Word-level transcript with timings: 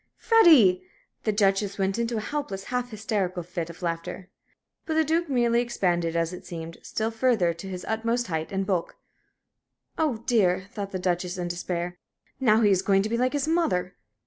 "Freddie!" 0.17 0.81
The 1.25 1.31
Duchess 1.31 1.77
went 1.77 1.99
into 1.99 2.17
a 2.17 2.21
helpless, 2.21 2.63
half 2.73 2.89
hysterical 2.89 3.43
fit 3.43 3.69
of 3.69 3.83
laughter. 3.83 4.29
But 4.87 4.95
the 4.95 5.03
Duke 5.03 5.29
merely 5.29 5.61
expanded, 5.61 6.15
as 6.15 6.33
it 6.33 6.43
seemed, 6.43 6.79
still 6.81 7.11
further 7.11 7.53
to 7.53 7.69
his 7.69 7.85
utmost 7.87 8.25
height 8.25 8.51
and 8.51 8.65
bulk. 8.65 8.95
"Oh, 9.99 10.23
dear," 10.25 10.65
thought 10.71 10.89
the 10.91 10.97
Duchess, 10.97 11.37
in 11.37 11.49
despair, 11.49 11.99
"now 12.39 12.61
he 12.61 12.71
is 12.71 12.81
going 12.81 13.03
to 13.03 13.09
be 13.09 13.17
like 13.19 13.33
his 13.33 13.47
mother!" 13.47 13.95